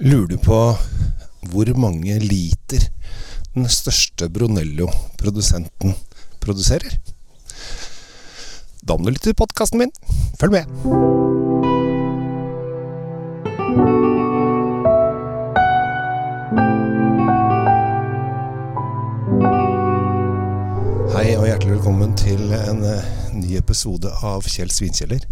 Lurer 0.00 0.30
du 0.30 0.38
på 0.40 0.58
hvor 1.52 1.70
mange 1.76 2.14
liter 2.24 2.86
den 3.52 3.66
største 3.68 4.30
Brunello-produsenten 4.32 5.92
produserer? 6.40 6.94
Da 8.80 8.96
må 8.96 9.04
du 9.04 9.10
lytte 9.10 9.26
til 9.28 9.36
podkasten 9.36 9.82
min. 9.82 9.92
Følg 10.40 10.54
med. 10.54 10.64
Hei 21.12 21.26
og 21.34 21.44
hjertelig 21.44 21.74
velkommen 21.74 22.16
til 22.16 22.40
en 22.56 22.80
eh, 22.88 23.12
ny 23.36 23.52
episode 23.60 24.16
av 24.24 24.48
Kjell 24.48 24.72
Svinkjeller. 24.72 25.28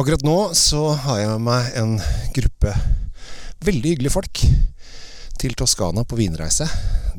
Akkurat 0.00 0.24
nå 0.24 0.38
så 0.56 0.94
har 1.04 1.20
jeg 1.20 1.36
med 1.36 1.46
meg 1.50 1.70
en 1.76 1.96
gruppe 2.32 2.72
veldig 3.64 3.92
hyggelige 3.94 4.14
folk 4.14 4.40
til 5.40 5.54
Toskana 5.56 6.04
på 6.04 6.18
vinreise. 6.18 6.66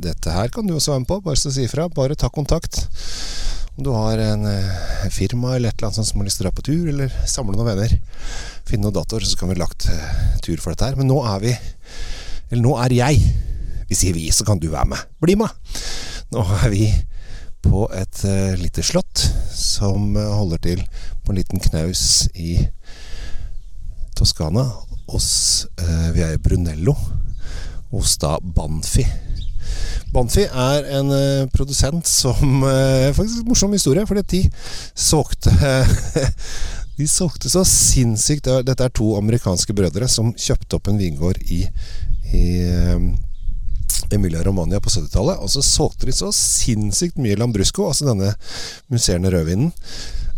Dette 0.02 0.34
her 0.34 0.50
kan 0.54 0.68
du 0.68 0.76
også 0.76 0.94
være 0.94 1.04
med 1.04 1.10
på, 1.10 1.20
bare 1.26 1.40
så 1.40 1.52
si 1.54 1.66
ifra. 1.68 1.88
Bare 1.90 2.18
ta 2.18 2.30
kontakt. 2.34 2.84
Om 3.78 3.86
du 3.86 3.92
har 3.96 4.20
en 4.22 4.46
eh, 4.50 5.06
firma 5.14 5.56
eller 5.56 5.72
et 5.72 5.80
eller 5.80 5.92
annet 5.92 6.10
som 6.10 6.22
har 6.22 6.28
lyst 6.28 6.42
til 6.42 6.46
å 6.46 6.50
dra 6.50 6.56
på 6.58 6.66
tur, 6.66 6.90
eller 6.92 7.14
samle 7.30 7.56
noen 7.56 7.72
venner. 7.72 7.96
Finne 8.68 8.88
noen 8.88 8.98
datoer, 8.98 9.26
så 9.26 9.38
kan 9.40 9.52
vi 9.52 9.60
lagt 9.60 9.88
eh, 9.90 10.18
tur 10.46 10.58
for 10.62 10.74
dette 10.74 10.90
her. 10.90 10.98
Men 11.00 11.10
nå 11.12 11.22
er 11.30 11.40
vi 11.46 11.56
Eller 12.52 12.66
nå 12.66 12.76
er 12.84 12.98
jeg. 12.98 13.22
Vi 13.88 13.96
sier 13.96 14.18
vi, 14.18 14.26
så 14.34 14.46
kan 14.48 14.60
du 14.60 14.68
være 14.72 14.90
med. 14.92 15.08
Bli 15.24 15.38
med! 15.40 15.54
Nå 16.36 16.44
er 16.58 16.70
vi 16.72 16.86
på 17.64 17.86
et 17.96 18.22
uh, 18.26 18.56
lite 18.60 18.84
slott 18.84 19.22
som 19.56 20.16
holder 20.16 20.62
til 20.64 20.82
på 21.24 21.32
en 21.32 21.40
liten 21.40 21.64
knaus 21.64 22.28
i 22.36 22.58
Toskana. 24.18 24.66
Hos 25.12 25.28
uh, 25.82 26.10
Vi 26.16 26.24
er 26.26 26.36
i 26.36 26.42
Brunello. 26.42 26.96
Hos 27.92 28.16
da 28.22 28.38
Banfi. 28.42 29.06
Banfi 30.12 30.44
er 30.48 30.88
en 30.98 31.12
produsent 31.54 32.08
som 32.08 32.64
Faktisk 33.16 33.42
en 33.42 33.48
morsom 33.48 33.72
historie, 33.76 34.04
fordi 34.08 34.24
de 34.34 34.42
solgte 34.96 35.52
De 37.00 37.08
solgte 37.08 37.52
så 37.52 37.64
sinnssykt 37.68 38.50
Dette 38.68 38.88
er 38.88 38.96
to 38.96 39.14
amerikanske 39.18 39.76
brødre 39.76 40.08
som 40.12 40.34
kjøpte 40.36 40.78
opp 40.78 40.92
en 40.92 41.00
vingård 41.00 41.40
i, 41.48 41.64
i 42.36 42.46
Emilia 44.12 44.44
Romania 44.44 44.80
på 44.80 44.90
70-tallet. 44.90 45.40
Og 45.40 45.52
så 45.52 45.64
solgte 45.66 46.10
de 46.10 46.16
så 46.16 46.32
sinnssykt 46.36 47.20
mye 47.22 47.38
Lambrusco, 47.40 47.88
altså 47.88 48.10
denne 48.12 48.34
musserende 48.92 49.32
rødvinen. 49.34 49.72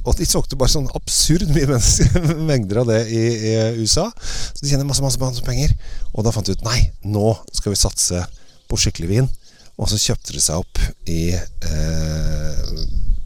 Og 0.03 0.17
de 0.19 0.27
solgte 0.27 0.57
bare 0.59 0.73
sånn 0.73 0.89
absurd 0.97 1.51
mye 1.55 1.79
mengder 2.49 2.81
av 2.81 2.89
det 2.91 3.01
i, 3.07 3.21
i, 3.51 3.53
USA. 3.79 4.09
Så 4.17 4.63
de 4.63 4.71
tjener 4.71 4.87
masse, 4.87 5.03
masse, 5.03 5.19
masse 5.21 5.45
penger. 5.45 5.71
Og 6.11 6.25
da 6.25 6.33
fant 6.35 6.47
de 6.47 6.57
ut 6.57 6.65
nei, 6.67 6.79
nå 7.07 7.31
skal 7.55 7.73
vi 7.73 7.79
satse 7.79 8.25
på 8.67 8.79
skikkelig 8.79 9.11
vin. 9.11 9.31
Og 9.79 9.89
så 9.89 9.99
kjøpte 10.01 10.35
de 10.35 10.43
seg 10.43 10.59
opp 10.61 10.81
i 11.09 11.31
eh, 11.33 12.73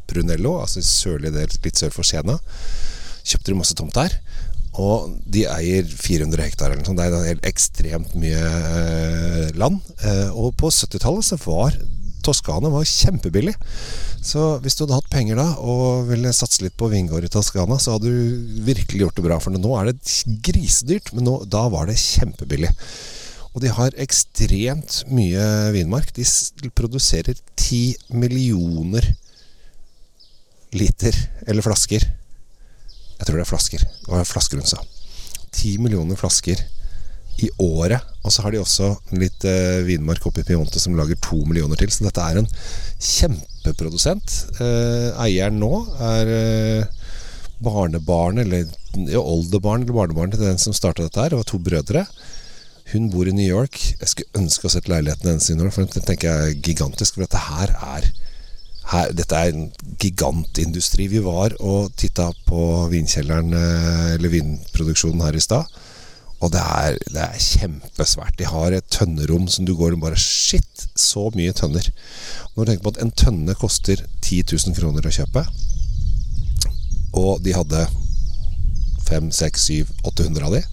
Brunello, 0.08 0.60
altså 0.62 0.84
sørlige 0.86 1.36
del, 1.42 1.58
litt 1.66 1.82
sør 1.82 1.92
for 1.96 2.08
Siena. 2.08 2.38
Kjøpte 3.28 3.52
de 3.52 3.58
masse 3.60 3.76
tomt 3.78 3.98
der. 3.98 4.14
Og 4.78 5.10
de 5.26 5.48
eier 5.50 5.88
400 5.90 6.46
hektar 6.46 6.70
eller 6.70 6.84
noe 6.84 6.92
sånt. 6.92 7.02
Det 7.02 7.34
er 7.34 7.50
ekstremt 7.50 8.14
mye 8.22 8.42
eh, 8.46 9.54
land. 9.58 9.82
Eh, 10.06 10.30
og 10.30 10.54
på 10.62 10.70
70-tallet 10.70 11.26
så 11.26 11.40
var 11.42 11.74
Toskana 12.28 12.72
var 12.74 12.88
kjempebillig. 12.88 13.56
Så 14.28 14.58
hvis 14.64 14.76
du 14.76 14.84
hadde 14.84 14.98
hatt 15.00 15.12
penger 15.12 15.40
da 15.40 15.48
og 15.64 16.10
ville 16.10 16.34
satse 16.36 16.66
litt 16.66 16.76
på 16.80 16.90
vingård 16.92 17.26
i 17.26 17.32
Toskana, 17.32 17.80
så 17.80 17.96
hadde 17.96 18.12
du 18.12 18.64
virkelig 18.68 19.06
gjort 19.06 19.20
det 19.20 19.28
bra. 19.30 19.40
For 19.44 19.56
nå 19.56 19.72
er 19.80 19.92
det 19.94 20.42
grisedyrt, 20.46 21.14
men 21.16 21.28
nå, 21.30 21.40
da 21.48 21.66
var 21.72 21.88
det 21.88 21.98
kjempebillig. 22.02 22.74
Og 23.54 23.64
de 23.64 23.72
har 23.74 23.96
ekstremt 24.04 25.00
mye 25.10 25.48
vinmark. 25.74 26.12
De 26.14 26.70
produserer 26.78 27.40
10 27.56 28.14
millioner 28.14 29.08
liter, 30.78 31.16
eller 31.48 31.64
flasker, 31.64 32.04
jeg 33.18 33.26
tror 33.26 33.40
det 33.40 33.46
er 33.46 33.50
flasker. 33.50 33.84
Det 33.84 34.12
var 34.12 34.28
flasker 34.30 34.62
hun 34.62 34.70
sa. 34.70 34.82
Ti 35.56 35.78
millioner 35.82 36.20
flasker 36.20 36.60
i 37.44 37.50
året. 37.62 38.04
Og 38.26 38.34
så 38.34 38.44
har 38.44 38.54
de 38.54 38.62
også 38.62 38.92
litt 39.16 39.46
eh, 39.48 39.84
vinmark 39.88 40.26
oppe 40.28 40.42
i 40.42 40.48
Piemonte 40.48 40.82
som 40.82 40.96
lager 40.98 41.20
to 41.24 41.40
millioner 41.48 41.80
til. 41.80 41.92
Så 41.94 42.06
dette 42.08 42.24
er 42.24 42.42
en 42.42 42.50
kjempeprodusent. 42.98 44.38
Eh, 44.64 45.10
eieren 45.28 45.60
nå 45.62 45.72
er 46.10 46.34
eh, 46.34 47.08
barnebarn, 47.64 48.42
eller 48.44 48.66
ja, 49.08 49.22
oldebarn 49.22 49.86
eller 49.86 49.96
barnebarn 49.96 50.34
til 50.34 50.46
den 50.46 50.62
som 50.62 50.76
starta 50.76 51.06
dette 51.06 51.24
her. 51.24 51.34
Det 51.34 51.42
var 51.42 51.50
to 51.50 51.62
brødre. 51.64 52.06
Hun 52.94 53.10
bor 53.12 53.28
i 53.28 53.36
New 53.36 53.48
York. 53.48 53.80
Jeg 54.00 54.14
skulle 54.14 54.44
ønske 54.44 54.68
å 54.68 54.72
sett 54.72 54.88
leiligheten 54.92 55.32
hennes 55.32 55.50
i 55.52 55.58
New 55.58 55.68
York, 55.68 55.76
for 55.76 55.88
den 55.88 56.08
tenker 56.08 56.30
jeg 56.30 56.54
er 56.56 56.64
gigantisk. 56.64 57.18
For 57.18 57.28
dette 57.28 57.44
her 57.50 57.76
er 57.76 58.08
her, 58.88 59.12
dette 59.12 59.36
er 59.36 59.52
en 59.52 59.66
gigantindustri. 60.00 61.10
Vi 61.12 61.20
var 61.20 61.58
og 61.60 61.92
titta 62.00 62.30
på 62.48 62.62
vinkjelleren, 62.94 63.52
eller 64.16 64.32
vinproduksjonen 64.32 65.26
her 65.28 65.36
i 65.36 65.44
stad. 65.44 65.68
Og 66.38 66.52
det 66.54 66.62
er, 66.62 66.98
det 67.10 67.24
er, 67.24 67.40
kjempesvært. 67.42 68.36
De 68.38 68.46
har 68.46 68.76
et 68.76 68.90
tønnerom 68.94 69.48
som 69.50 69.66
du 69.66 69.74
går 69.78 69.96
og 69.96 70.04
bare 70.04 70.20
Shit, 70.22 70.86
så 70.94 71.28
mye 71.34 71.56
tønner. 71.58 71.90
Når 72.54 72.60
du 72.60 72.70
tenker 72.70 72.86
på 72.86 72.94
at 72.94 73.02
en 73.02 73.14
tønne 73.18 73.58
koster 73.58 74.04
10 74.22 74.44
000 74.54 74.78
kroner 74.78 75.08
å 75.08 75.14
kjøpe, 75.18 75.44
og 77.18 77.42
de 77.42 77.56
hadde 77.58 77.88
5, 79.08 79.32
6, 79.34 79.68
7, 79.82 79.96
800 80.12 80.46
av 80.46 80.58
de, 80.58 80.64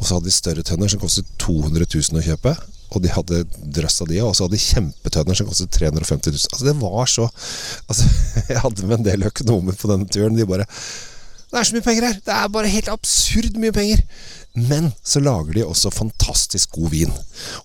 og 0.00 0.06
så 0.08 0.16
hadde 0.16 0.26
de 0.26 0.34
større 0.34 0.66
tønner 0.66 0.90
som 0.90 1.02
kostet 1.02 1.28
200 1.38 1.86
000 1.86 2.18
å 2.18 2.26
kjøpe, 2.26 2.56
og 2.92 3.00
de 3.04 3.12
hadde 3.12 3.44
drøss 3.76 4.02
av 4.04 4.10
de, 4.10 4.18
og 4.24 4.34
så 4.34 4.44
hadde 4.44 4.58
de 4.58 4.64
kjempetønner 4.66 5.38
som 5.38 5.48
kostet 5.48 5.72
350 5.78 6.34
000. 6.34 6.50
Altså, 6.50 6.66
det 6.66 6.74
var 6.80 7.08
så 7.08 7.28
altså, 7.86 8.10
Jeg 8.50 8.60
hadde 8.64 8.88
med 8.88 8.98
en 8.98 9.06
del 9.06 9.26
økonomer 9.30 9.78
på 9.78 9.88
denne 9.92 10.10
turen. 10.10 10.36
De 10.36 10.48
bare 10.48 10.66
Det 10.66 11.60
er 11.60 11.68
så 11.68 11.76
mye 11.76 11.86
penger 11.86 12.08
her! 12.08 12.18
Det 12.26 12.34
er 12.34 12.52
bare 12.52 12.74
helt 12.74 12.90
absurd 12.92 13.56
mye 13.62 13.74
penger! 13.76 14.04
Men 14.52 14.90
så 15.00 15.20
lager 15.24 15.54
de 15.56 15.62
også 15.64 15.88
fantastisk 15.94 16.74
god 16.76 16.90
vin. 16.92 17.12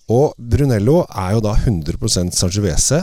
Og 0.08 0.32
Brunello 0.40 1.02
er 1.04 1.34
jo 1.34 1.42
da 1.44 1.52
100% 1.52 2.32
Sangiovese. 2.32 3.02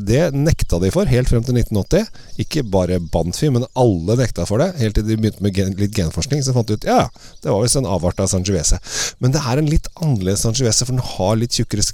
Det 0.00 0.22
nekta 0.32 0.78
de 0.80 0.88
for 0.94 1.04
helt 1.10 1.28
frem 1.28 1.44
til 1.44 1.58
1980. 1.60 2.08
Ikke 2.40 2.64
bare 2.64 2.96
Banfi, 3.12 3.50
men 3.52 3.66
alle 3.76 4.16
nekta 4.16 4.46
for 4.48 4.64
det. 4.64 4.70
Helt 4.80 4.96
til 4.96 5.04
de 5.04 5.18
begynte 5.20 5.44
med 5.44 5.52
gen 5.56 5.76
litt 5.76 5.92
genforskning, 5.92 6.40
så 6.40 6.56
fant 6.56 6.70
de 6.70 6.78
ut 6.78 6.88
ja, 6.88 7.04
det 7.44 7.52
var 7.52 7.60
visst 7.66 7.76
en 7.76 7.90
avart 7.90 8.24
av 8.24 8.32
Sangiovese. 8.32 8.80
Men 9.20 9.36
det 9.36 9.44
er 9.44 9.60
en 9.60 9.68
litt 9.68 9.92
annerledes 10.00 10.46
Sangiovese, 10.46 10.88
for 10.88 10.96
den 10.96 11.04
har 11.04 11.36
litt 11.36 11.60
tjukkere 11.60 11.84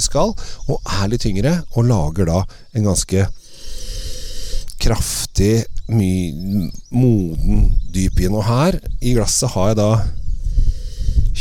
skall 0.00 0.32
og 0.64 0.92
er 1.02 1.12
litt 1.12 1.26
tyngre, 1.28 1.58
og 1.76 1.90
lager 1.92 2.32
da 2.32 2.40
en 2.72 2.88
ganske 2.88 3.28
kraftig, 4.80 5.66
mye 5.92 6.70
moden 6.96 7.72
dyp 7.92 8.16
vin. 8.16 8.32
Og 8.32 8.48
her 8.48 8.80
i 9.04 9.12
glasset 9.12 9.52
har 9.52 9.74
jeg 9.74 9.82
da 9.84 9.90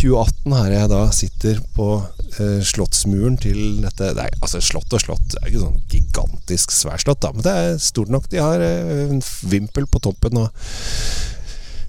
2018 0.03 0.55
her 0.57 0.73
jeg 0.73 0.89
da 0.91 1.01
sitter 1.15 1.59
på 1.77 1.87
eh, 2.35 2.59
slottsmuren 2.65 3.37
til 3.39 3.59
dette 3.83 4.11
Nei, 4.17 4.29
altså 4.43 4.59
slott 4.63 4.91
og 4.91 5.03
slott 5.03 5.23
Det 5.31 5.39
er 5.39 5.51
ikke 5.51 5.61
sånn 5.61 5.83
gigantisk 5.91 6.73
svært 6.75 7.05
slott, 7.05 7.21
da, 7.23 7.31
men 7.33 7.45
det 7.45 7.53
er 7.53 7.77
stort 7.81 8.11
nok. 8.11 8.27
De 8.31 8.41
har 8.41 8.63
eh, 8.63 9.05
en 9.07 9.21
vimpel 9.47 9.87
på 9.87 10.01
toppen, 10.03 10.41
og 10.41 10.51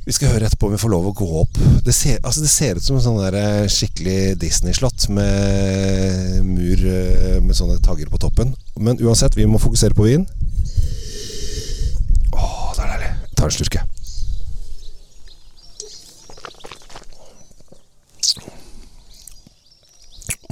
vi 0.05 0.13
skal 0.13 0.35
høre 0.35 0.47
etterpå 0.47 0.69
om 0.69 0.75
vi 0.75 0.81
får 0.83 0.93
lov 0.93 1.09
å 1.09 1.15
gå 1.17 1.29
opp. 1.41 1.59
Det 1.87 1.95
ser, 1.97 2.19
altså 2.21 2.45
det 2.45 2.51
ser 2.53 2.79
ut 2.79 2.85
som 2.85 2.99
en 2.99 3.07
sånn 3.07 3.39
eh, 3.41 3.65
skikkelig 3.73 4.37
Disney-slott 4.43 5.09
med 5.17 6.45
mur 6.45 6.85
med 7.41 7.57
sånne 7.57 7.81
tagger 7.83 8.13
på 8.13 8.21
toppen. 8.21 8.53
Men 8.77 9.01
uansett, 9.01 9.39
vi 9.39 9.49
må 9.49 9.63
fokusere 9.63 9.97
på 9.97 10.11
vin. 10.11 10.29
Å, 12.37 12.47
det 12.77 12.85
er 12.85 12.95
deilig. 12.95 13.13
Jeg 13.25 13.41
tar 13.41 13.49
en 13.49 13.59
slurk, 13.59 13.81
jeg. 13.81 13.94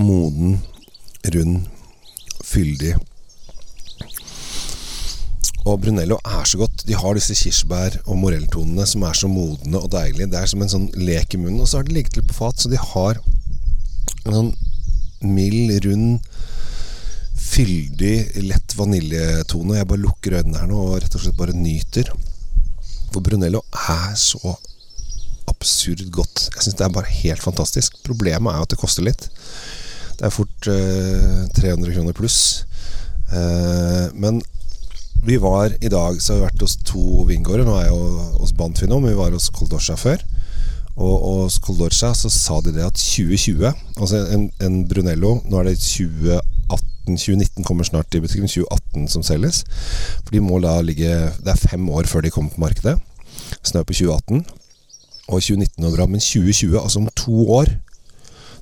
Moden, 0.02 0.60
rund, 1.34 1.66
fyldig. 2.44 2.94
Og 5.62 5.78
Brunello 5.84 6.18
er 6.26 6.46
så 6.48 6.58
godt. 6.58 6.82
De 6.88 6.96
har 6.98 7.14
disse 7.14 7.36
kirsebær- 7.38 8.00
og 8.02 8.18
morelltonene 8.18 8.86
som 8.88 9.04
er 9.06 9.14
så 9.14 9.30
modne 9.30 9.78
og 9.78 9.92
deilige. 9.92 10.26
Det 10.32 10.40
er 10.40 10.50
som 10.50 10.64
en 10.64 10.72
sånn 10.72 10.88
lek 10.98 11.36
i 11.36 11.38
munnen. 11.38 11.60
Og 11.62 11.70
så 11.70 11.78
har 11.78 11.86
de 11.86 11.94
ligget 11.94 12.18
litt 12.18 12.30
på 12.32 12.40
fat, 12.40 12.58
så 12.58 12.70
de 12.72 12.80
har 12.80 13.20
en 14.26 14.34
sånn 14.34 14.52
mild, 15.22 15.70
rund, 15.86 16.26
fyldig, 17.38 18.42
lett 18.48 18.74
vaniljetone. 18.74 19.78
Jeg 19.78 19.90
bare 19.92 20.02
lukker 20.02 20.38
øynene 20.40 20.64
her 20.64 20.70
nå 20.70 20.82
og 20.82 20.98
rett 20.98 21.14
og 21.14 21.22
slett 21.22 21.38
bare 21.38 21.54
nyter. 21.54 22.10
For 23.12 23.22
Brunello 23.22 23.62
er 23.86 24.16
så 24.18 24.56
absurd 25.52 26.02
godt. 26.10 26.48
Jeg 26.56 26.66
syns 26.66 26.78
det 26.78 26.86
er 26.88 26.94
bare 26.96 27.18
helt 27.22 27.44
fantastisk. 27.44 28.02
Problemet 28.06 28.50
er 28.50 28.58
jo 28.58 28.66
at 28.66 28.74
det 28.74 28.80
koster 28.82 29.06
litt. 29.06 29.28
Det 30.18 30.26
er 30.28 30.34
fort 30.34 30.68
eh, 30.70 31.46
300 31.58 31.94
kroner 31.96 32.16
pluss. 32.16 32.40
Eh, 33.32 34.06
men 34.14 34.42
vi 35.22 35.36
var 35.38 35.70
i 35.80 35.88
dag 35.88 36.18
Så 36.20 36.32
har 36.32 36.40
vi 36.40 36.46
vært 36.48 36.64
hos 36.64 36.76
to 36.84 37.24
vingårder. 37.28 37.64
Nå 37.66 37.76
er 37.78 37.86
jeg 37.86 37.94
jo 37.94 38.28
hos 38.40 38.54
Banfi 38.58 38.88
nå, 38.90 38.98
men 39.00 39.14
vi 39.14 39.20
var 39.20 39.34
hos 39.34 39.50
Koldosja 39.54 39.96
før. 39.96 40.24
Og, 40.96 41.14
og 41.16 41.52
Skoldorca 41.52 42.12
så 42.14 42.28
sa 42.28 42.58
de 42.60 42.74
det 42.76 42.84
at 42.84 42.98
2020 43.00 43.62
Altså 43.96 44.18
en, 44.34 44.42
en 44.60 44.74
Brunello 44.84 45.38
Nå 45.48 45.62
er 45.62 45.70
det 45.70 45.78
2018 45.80 46.42
2019 47.06 47.64
kommer 47.64 47.84
snart 47.84 48.14
i 48.14 48.20
butikken. 48.22 48.48
2018 48.48 49.08
som 49.10 49.22
selges. 49.26 49.64
For 50.22 50.30
de 50.34 50.42
må 50.44 50.60
da 50.62 50.76
ligge 50.84 51.08
Det 51.42 51.50
er 51.50 51.58
fem 51.68 51.88
år 51.90 52.06
før 52.06 52.22
de 52.22 52.30
kommer 52.30 52.50
på 52.50 52.62
markedet. 52.62 52.98
Snø 53.62 53.82
på 53.82 53.96
2018. 53.96 54.44
Og 55.28 55.42
2019 55.42 55.84
er 55.84 55.96
bra. 55.96 56.06
Men 56.06 56.20
2020, 56.20 56.78
altså 56.78 57.00
om 57.00 57.08
to 57.16 57.48
år, 57.50 57.72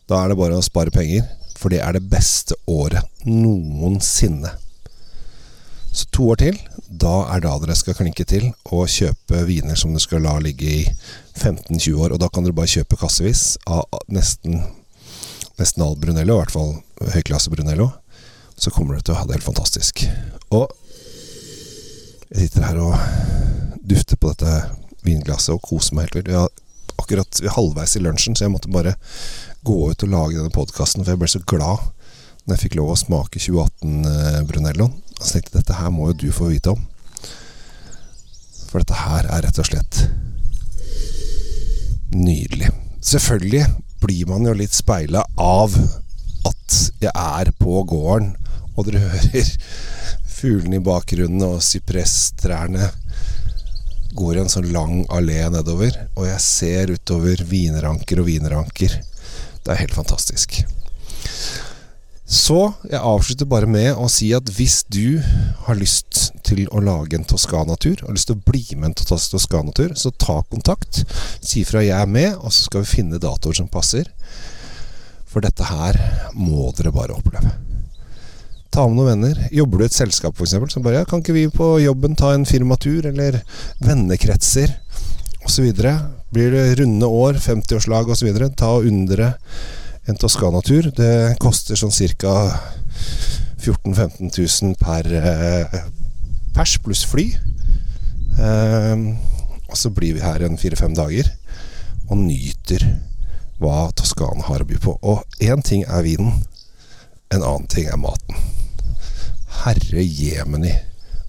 da 0.08 0.23
er 0.23 0.32
det 0.32 0.38
bare 0.41 0.56
å 0.56 0.64
spare 0.64 0.93
penger. 0.94 1.26
For 1.60 1.72
det 1.72 1.82
er 1.84 1.96
det 1.96 2.08
beste 2.08 2.56
året 2.70 3.04
noensinne. 3.28 4.54
Så 5.92 6.06
to 6.14 6.28
år 6.30 6.38
til, 6.38 6.58
da 6.86 7.26
er 7.34 7.42
da 7.42 7.56
dere 7.60 7.74
skal 7.76 7.96
klinke 7.98 8.24
til 8.28 8.46
og 8.70 8.88
kjøpe 8.88 9.42
viner 9.48 9.78
som 9.78 9.90
dere 9.92 10.04
skal 10.04 10.22
la 10.22 10.36
ligge 10.42 10.68
i 10.70 10.82
15-20 11.34 11.98
år. 11.98 12.14
Og 12.14 12.20
da 12.22 12.30
kan 12.30 12.46
dere 12.46 12.56
bare 12.56 12.70
kjøpe 12.70 12.98
kassevis 13.00 13.58
av 13.66 13.84
nesten, 14.08 14.62
nesten 15.58 15.84
all 15.84 15.98
Brunello, 16.00 16.38
i 16.38 16.44
hvert 16.44 16.54
fall 16.54 16.76
høyklasse 17.16 17.52
Brunello. 17.52 17.90
Så 18.56 18.72
kommer 18.72 18.96
dere 18.96 19.08
til 19.08 19.16
å 19.16 19.20
ha 19.20 19.26
det 19.26 19.38
helt 19.38 19.48
fantastisk. 19.50 20.04
Og 20.54 20.70
jeg 22.30 22.46
sitter 22.46 22.68
her 22.68 22.80
og 22.84 23.80
dufter 23.90 24.20
på 24.20 24.30
dette 24.30 24.56
vinglasset 25.02 25.56
og 25.56 25.64
koser 25.66 25.96
meg 25.96 26.06
helt 26.06 26.20
vilt. 26.20 26.30
Vi 26.30 26.38
er 26.38 27.00
akkurat 27.00 27.40
halvveis 27.56 27.96
i 27.96 28.04
lunsjen, 28.04 28.36
så 28.36 28.46
jeg 28.46 28.54
måtte 28.54 28.70
bare 28.70 28.94
gå 29.66 29.78
ut 29.90 30.04
og 30.06 30.12
lage 30.12 30.38
denne 30.38 30.54
podkasten, 30.54 31.04
for 31.04 31.12
jeg 31.12 31.20
ble 31.20 31.30
så 31.30 31.42
glad 31.44 31.90
når 32.44 32.56
jeg 32.56 32.62
fikk 32.64 32.78
lov 32.80 32.94
å 32.94 32.98
smake 32.98 33.40
2018 33.42 34.10
eh, 34.10 34.40
Brunelloen. 34.48 34.94
Og 35.20 35.26
tenkte 35.26 35.58
dette 35.58 35.76
her 35.76 35.92
må 35.92 36.10
jo 36.10 36.18
du 36.24 36.28
få 36.32 36.48
vite 36.50 36.72
om. 36.72 36.80
For 38.70 38.80
dette 38.80 38.96
her 38.96 39.28
er 39.28 39.44
rett 39.44 39.60
og 39.60 39.68
slett 39.68 40.04
nydelig. 42.14 42.70
Selvfølgelig 43.04 43.66
blir 44.00 44.30
man 44.30 44.46
jo 44.48 44.54
litt 44.56 44.74
speila 44.74 45.22
av 45.38 45.76
at 46.48 46.78
jeg 47.02 47.12
er 47.12 47.52
på 47.60 47.82
gården, 47.90 48.32
og 48.74 48.88
dere 48.88 49.04
hører 49.12 49.52
fuglene 50.40 50.80
i 50.80 50.84
bakgrunnen 50.84 51.44
og 51.44 51.62
sypresstrærne 51.64 52.88
går 54.16 54.36
i 54.38 54.42
en 54.42 54.50
sånn 54.50 54.70
lang 54.74 55.04
allé 55.12 55.42
nedover, 55.52 55.94
og 56.16 56.26
jeg 56.26 56.42
ser 56.42 56.94
utover 56.96 57.44
vinranker 57.46 58.22
og 58.22 58.26
vinranker. 58.26 58.96
Det 59.64 59.74
er 59.74 59.82
helt 59.82 59.96
fantastisk. 59.96 60.62
Så 62.30 62.60
jeg 62.86 63.00
avslutter 63.02 63.48
bare 63.50 63.66
med 63.66 63.98
å 63.98 64.06
si 64.10 64.28
at 64.36 64.52
hvis 64.54 64.84
du 64.86 65.18
har 65.66 65.74
lyst 65.74 66.28
til 66.46 66.62
å 66.70 66.78
lage 66.78 67.18
en 67.18 67.26
Toskana-tur, 67.26 68.04
har 68.06 68.14
lyst 68.14 68.30
til 68.30 68.38
å 68.38 68.44
bli 68.46 68.62
med 68.76 68.92
en 68.92 69.16
Toskana-tur, 69.18 69.96
så 69.98 70.12
ta 70.14 70.38
kontakt. 70.46 71.02
Si 71.42 71.64
fra 71.66 71.82
jeg 71.82 71.96
er 71.98 72.06
med, 72.06 72.36
og 72.38 72.54
så 72.54 72.68
skal 72.68 72.84
vi 72.84 72.92
finne 72.92 73.18
datoer 73.18 73.58
som 73.58 73.70
passer. 73.70 74.06
For 75.26 75.42
dette 75.42 75.66
her 75.72 75.98
må 76.38 76.70
dere 76.78 76.94
bare 76.94 77.18
oppleve. 77.18 77.50
Ta 78.70 78.86
med 78.86 79.00
noen 79.00 79.10
venner. 79.10 79.42
Jobber 79.50 79.82
du 79.82 79.84
i 79.84 79.90
et 79.90 79.98
selskap 79.98 80.38
f.eks., 80.38 80.54
så 80.70 80.82
bare 80.84 81.02
ja, 81.02 81.08
Kan 81.10 81.24
ikke 81.24 81.34
vi 81.34 81.48
på 81.50 81.72
jobben 81.82 82.14
ta 82.18 82.30
en 82.36 82.46
firmatur, 82.46 83.10
eller 83.10 83.40
vennekretser 83.82 84.78
osv.? 85.50 85.70
Blir 86.31 86.55
det 86.55 86.79
runde 86.81 87.06
år, 87.06 87.38
50-årslag 87.43 88.11
osv., 88.14 88.31
ta 88.56 88.70
og 88.79 88.87
undre 88.87 89.35
en 90.08 90.19
Toskana-tur. 90.19 90.93
Det 90.94 91.37
koster 91.43 91.79
sånn 91.79 91.94
ca. 92.23 92.35
14 93.61 93.93
000-15 93.93 94.31
000 94.62 94.76
per 94.81 95.06
eh, 95.12 95.81
pers 96.55 96.79
pluss 96.81 97.02
fly. 97.11 97.26
Eh, 98.41 99.02
og 99.70 99.76
så 99.79 99.91
blir 99.94 100.17
vi 100.17 100.25
her 100.25 100.47
en 100.47 100.58
fire-fem 100.58 100.94
dager 100.97 101.29
og 102.11 102.19
nyter 102.19 102.87
hva 103.61 103.91
Toskana 103.94 104.47
har 104.49 104.64
å 104.64 104.69
by 104.70 104.79
på. 104.81 104.97
Og 105.02 105.43
én 105.44 105.62
ting 105.67 105.85
er 105.85 106.06
vinen, 106.06 106.41
en 107.31 107.43
annen 107.43 107.69
ting 107.70 107.91
er 107.91 108.00
maten. 108.00 108.38
Herre 109.61 110.02
jemeni 110.06 110.73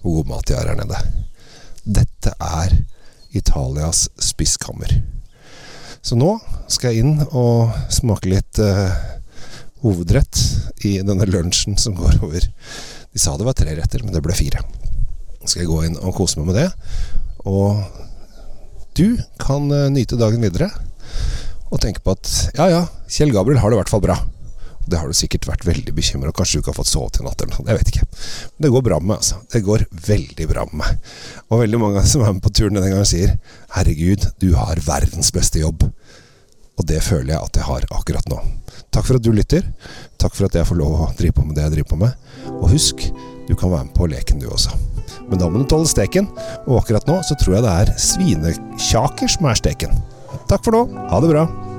hvor 0.00 0.22
god 0.22 0.30
mat 0.32 0.48
de 0.48 0.56
har 0.56 0.72
her 0.72 0.80
nede. 0.80 1.02
Dette 1.82 2.32
er 2.38 2.78
Italias 3.36 4.06
spiskammer. 4.20 5.00
Så 6.02 6.18
nå 6.18 6.34
skal 6.70 6.92
jeg 6.92 7.04
inn 7.04 7.20
og 7.30 7.72
smake 7.92 8.30
litt 8.32 8.58
eh, 8.62 8.94
hovedrett 9.82 10.38
i 10.86 10.96
denne 11.06 11.26
lunsjen 11.30 11.78
som 11.78 11.94
går 11.98 12.18
over 12.22 12.46
De 13.12 13.20
sa 13.20 13.36
det 13.36 13.46
var 13.46 13.56
tre 13.58 13.74
retter, 13.76 14.02
men 14.02 14.14
det 14.14 14.22
ble 14.24 14.34
fire. 14.34 14.62
Så 15.42 15.52
skal 15.52 15.64
jeg 15.64 15.70
gå 15.70 15.82
inn 15.86 15.98
og 16.00 16.14
kose 16.16 16.40
meg 16.40 16.48
med 16.48 16.58
det. 16.62 16.68
Og 17.50 17.82
du 18.96 19.18
kan 19.40 19.66
uh, 19.72 19.90
nyte 19.92 20.18
dagen 20.20 20.44
videre 20.44 20.70
og 21.72 21.80
tenke 21.80 22.02
på 22.04 22.14
at 22.14 22.30
ja 22.56 22.68
ja, 22.68 22.80
Kjell 23.08 23.32
Gabriel 23.32 23.60
har 23.60 23.72
det 23.72 23.78
i 23.78 23.80
hvert 23.80 23.92
fall 23.92 24.04
bra. 24.04 24.16
Det 24.86 24.98
har 24.98 25.08
du 25.08 25.16
sikkert 25.16 25.46
vært 25.48 25.66
veldig 25.66 25.94
bekymra 25.94 26.32
og 26.32 26.36
kanskje 26.38 26.58
du 26.58 26.62
ikke 26.62 26.72
har 26.72 26.80
fått 26.80 26.90
sove 26.90 27.12
til 27.14 27.26
natt 27.26 27.42
eller 27.42 27.54
noe. 27.54 27.68
Jeg 27.70 27.80
vet 27.80 27.92
ikke. 27.92 28.06
Men 28.52 28.66
det 28.66 28.72
går 28.74 28.86
bra 28.88 28.98
med 29.00 29.10
meg, 29.12 29.22
altså. 29.22 29.40
Det 29.52 29.62
går 29.66 29.86
veldig 30.08 30.48
bra 30.50 30.66
med 30.70 30.78
meg. 30.82 31.12
Og 31.48 31.62
veldig 31.62 31.82
mange 31.82 32.04
som 32.10 32.24
er 32.26 32.34
med 32.34 32.44
på 32.44 32.54
turen 32.54 32.78
denne 32.78 32.90
gangen, 32.90 33.08
sier 33.08 33.38
'Herregud, 33.72 34.30
du 34.42 34.54
har 34.58 34.82
verdens 34.86 35.30
beste 35.34 35.62
jobb'. 35.62 35.90
Og 36.78 36.86
det 36.88 37.02
føler 37.04 37.34
jeg 37.34 37.42
at 37.42 37.56
jeg 37.56 37.68
har 37.68 37.86
akkurat 37.92 38.28
nå. 38.32 38.40
Takk 38.92 39.06
for 39.06 39.16
at 39.16 39.24
du 39.24 39.32
lytter. 39.32 39.62
Takk 40.18 40.34
for 40.34 40.48
at 40.48 40.56
jeg 40.56 40.68
får 40.68 40.78
lov 40.80 40.96
å 40.96 41.10
drive 41.18 41.36
på 41.36 41.44
med 41.46 41.56
det 41.56 41.66
jeg 41.66 41.74
driver 41.76 41.90
på 41.92 42.00
med. 42.04 42.12
Og 42.58 42.70
husk, 42.72 43.04
du 43.48 43.54
kan 43.54 43.70
være 43.70 43.88
med 43.88 43.94
på 43.96 44.08
leken 44.10 44.40
du 44.42 44.48
også. 44.48 44.72
Men 45.28 45.38
da 45.40 45.48
må 45.48 45.62
du 45.62 45.68
tåle 45.68 45.88
steken. 45.88 46.28
Og 46.66 46.80
akkurat 46.82 47.06
nå 47.08 47.20
så 47.26 47.36
tror 47.40 47.58
jeg 47.58 47.66
det 47.66 47.74
er 47.82 47.92
svinekjaker 48.08 49.36
som 49.36 49.50
er 49.50 49.60
steken. 49.60 50.00
Takk 50.48 50.64
for 50.64 50.76
nå. 50.76 50.86
Ha 51.12 51.20
det 51.22 51.32
bra. 51.34 51.71